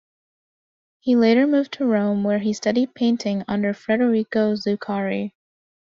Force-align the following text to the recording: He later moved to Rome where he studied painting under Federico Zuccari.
He 0.99 1.15
later 1.15 1.45
moved 1.45 1.73
to 1.73 1.85
Rome 1.85 2.23
where 2.23 2.39
he 2.39 2.53
studied 2.53 2.95
painting 2.95 3.43
under 3.47 3.71
Federico 3.71 4.55
Zuccari. 4.55 5.33